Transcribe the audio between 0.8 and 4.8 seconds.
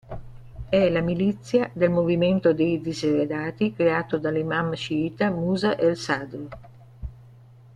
la milizia del "Movimento dei diseredati" creato dall'imam